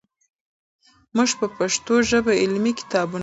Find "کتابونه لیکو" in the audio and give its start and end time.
2.79-3.19